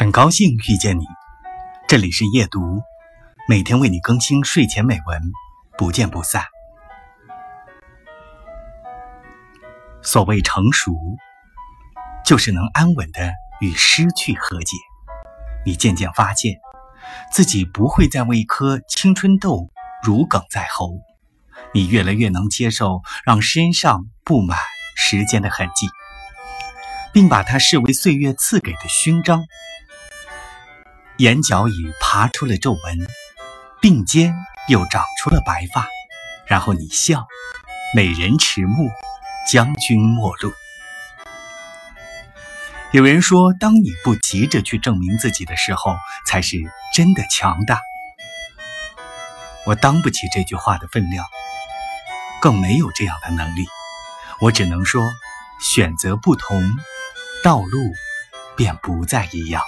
[0.00, 1.04] 很高兴遇见你，
[1.86, 2.80] 这里是夜读，
[3.46, 5.20] 每天为你更新睡前美文，
[5.76, 6.42] 不见不散。
[10.00, 10.94] 所谓成熟，
[12.24, 14.74] 就是能安稳的与失去和解。
[15.66, 16.54] 你渐渐发现，
[17.30, 19.68] 自己不会再为一颗青春痘
[20.02, 20.94] 如鲠在喉，
[21.74, 24.56] 你越来越能接受让身上布满
[24.96, 25.86] 时间的痕迹，
[27.12, 29.44] 并把它视为岁月赐给的勋章。
[31.20, 33.06] 眼角已爬出了皱纹，
[33.82, 34.34] 鬓间
[34.68, 35.86] 又长出了白发，
[36.46, 37.28] 然后你笑，
[37.94, 38.90] 美人迟暮，
[39.46, 40.50] 将军末路。
[42.92, 46.56] 有人说，当你不急着去证明自己的时候，才是
[46.94, 47.82] 真的强大。
[49.66, 51.26] 我当不起这句话的分量，
[52.40, 53.66] 更没有这样的能力。
[54.40, 55.02] 我只能说，
[55.60, 56.62] 选择不同，
[57.44, 57.92] 道路
[58.56, 59.62] 便不再一样。